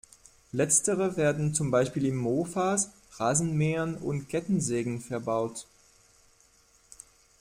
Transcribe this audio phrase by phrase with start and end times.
[0.51, 5.67] Letztere werden zum Beispiel in Mofas, Rasenmähern und Kettensägen verbaut.